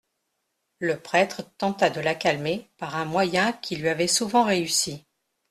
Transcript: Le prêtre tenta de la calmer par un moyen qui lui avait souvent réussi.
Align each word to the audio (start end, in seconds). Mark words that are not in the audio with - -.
Le 0.79 0.97
prêtre 0.99 1.43
tenta 1.59 1.91
de 1.91 2.01
la 2.01 2.15
calmer 2.15 2.71
par 2.79 2.95
un 2.95 3.05
moyen 3.05 3.53
qui 3.53 3.75
lui 3.75 3.87
avait 3.87 4.07
souvent 4.07 4.43
réussi. 4.43 5.05